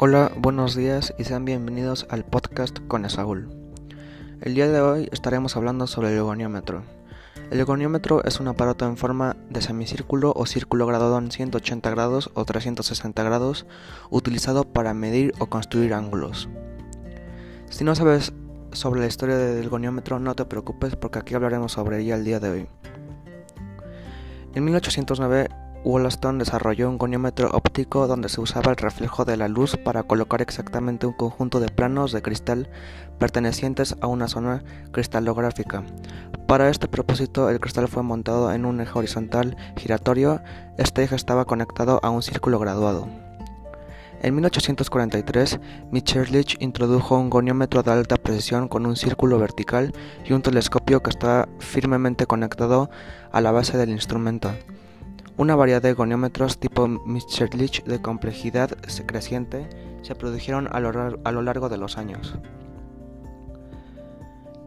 [0.00, 3.48] Hola, buenos días y sean bienvenidos al podcast con Esaúl.
[4.40, 6.84] El día de hoy estaremos hablando sobre el goniómetro.
[7.50, 12.30] El goniómetro es un aparato en forma de semicírculo o círculo graduado en 180 grados
[12.34, 13.66] o 360 grados
[14.08, 16.48] utilizado para medir o construir ángulos.
[17.68, 18.32] Si no sabes
[18.70, 22.38] sobre la historia del goniómetro no te preocupes porque aquí hablaremos sobre ella el día
[22.38, 22.68] de hoy.
[24.54, 25.48] En 1809
[25.84, 30.42] Wollaston desarrolló un goniómetro óptico donde se usaba el reflejo de la luz para colocar
[30.42, 32.68] exactamente un conjunto de planos de cristal
[33.18, 35.84] pertenecientes a una zona cristalográfica.
[36.46, 40.40] Para este propósito, el cristal fue montado en un eje horizontal giratorio.
[40.78, 43.08] Este eje estaba conectado a un círculo graduado.
[44.20, 45.60] En 1843,
[45.92, 49.92] Mitscherlich introdujo un goniómetro de alta precisión con un círculo vertical
[50.24, 52.90] y un telescopio que estaba firmemente conectado
[53.30, 54.50] a la base del instrumento.
[55.38, 58.70] Una variedad de goniómetros tipo Mitscherlich de complejidad
[59.06, 59.68] creciente
[60.02, 62.34] se produjeron a lo, largo de los años.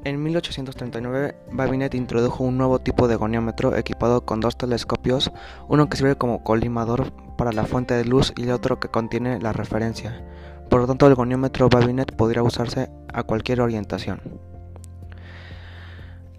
[0.06, 5.34] En 1839, Babinet introdujo un nuevo tipo de goniómetro equipado con dos telescopios,
[5.68, 9.42] uno que sirve como colimador para la fuente de luz y el otro que contiene
[9.42, 10.26] la referencia.
[10.70, 14.51] Por lo tanto, el goniómetro Babinet podría usarse a cualquier orientación.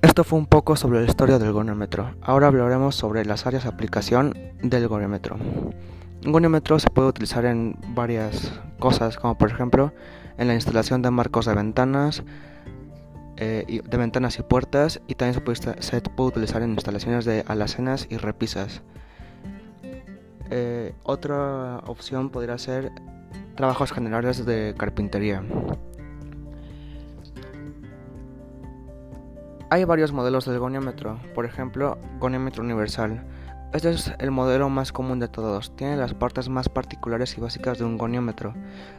[0.02, 2.16] Esto fue un poco sobre la historia del goniómetro.
[2.22, 5.36] Ahora hablaremos sobre las áreas de aplicación del goniómetro.
[6.26, 9.92] Un goniómetro se puede utilizar en varias cosas, como por ejemplo
[10.38, 12.24] en la instalación de marcos de ventanas,
[13.36, 18.16] eh, de ventanas y puertas, y también se puede, utilizar en instalaciones de alacenas y
[18.16, 18.82] repisas.
[20.50, 22.90] Eh, otra opción podría ser
[23.54, 25.44] trabajos generales de carpintería.
[29.72, 33.24] Hay varios modelos del goniómetro, por ejemplo, goniómetro universal.
[33.72, 35.74] Este es el modelo más común de todos.
[35.76, 38.52] Tiene las partes más particulares y básicas de un goniómetro: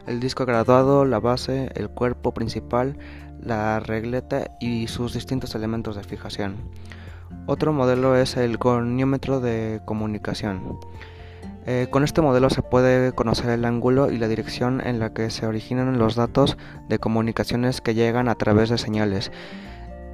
[0.08, 2.98] el disco graduado, la base, el cuerpo principal,
[3.40, 6.56] la regleta y sus distintos elementos de fijación.
[7.46, 10.80] Otro modelo es el goniómetro de comunicación.
[11.66, 15.30] Eh, con este modelo se puede conocer el ángulo y la dirección en la que
[15.30, 19.30] se originan los datos de comunicaciones que llegan a través de señales.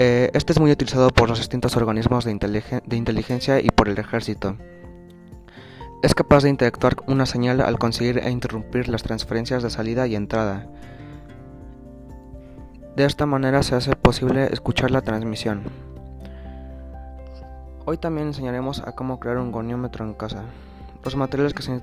[0.02, 4.56] Eh, este es muy utilizado por los distintos organismos de, inteligencia y por el ejército.
[6.02, 10.16] Es capaz de interactuar una señal al conseguir e interrumpir las transferencias de salida y
[10.16, 10.66] entrada.
[12.96, 15.64] De esta manera se hace posible escuchar la transmisión.
[17.84, 20.44] Hoy también enseñaremos a cómo crear un goniómetro en casa.
[21.04, 21.78] Los materiales que se,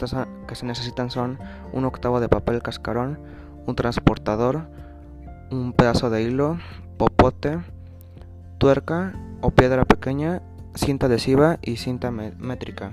[0.47, 1.37] que se necesitan son
[1.71, 3.19] un octavo de papel cascarón,
[3.67, 4.69] un transportador,
[5.51, 6.57] un pedazo de hilo,
[6.97, 7.59] popote,
[8.57, 10.41] tuerca o piedra pequeña,
[10.75, 12.91] cinta adhesiva y cinta métrica.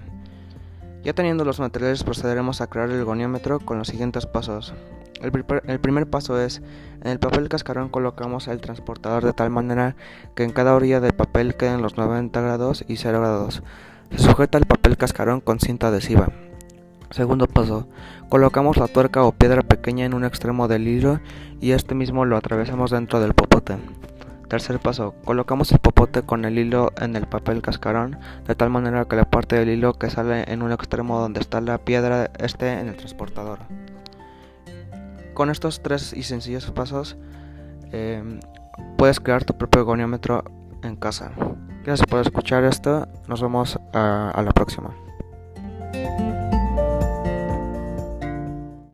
[1.04, 4.74] Ya teniendo los materiales procederemos a crear el goniómetro con los siguientes pasos.
[5.20, 6.60] El, primer paso es,
[7.02, 9.96] en el papel cascarón colocamos el transportador de tal manera
[10.34, 13.62] que en cada orilla del papel queden los 90 grados y 0 grados.
[14.10, 16.28] Se sujeta el papel cascarón con cinta adhesiva.
[17.10, 17.86] Segundo paso,
[18.28, 21.20] colocamos la tuerca o piedra pequeña en un extremo del hilo
[21.60, 23.76] y este mismo lo atravesamos dentro del popote.
[24.48, 29.06] Tercer paso, colocamos el popote con el hilo en el papel cascarón, de tal manera
[29.06, 32.78] que la parte del hilo que sale en un extremo donde está la piedra esté
[32.78, 33.60] en el transportador.
[35.32, 37.16] Con estos tres y sencillos pasos,
[37.90, 38.40] em,
[38.96, 40.44] puedes crear tu propio goniómetro
[40.82, 41.32] en casa.
[41.82, 44.94] Gracias por escuchar esto, nos vemos a la próxima.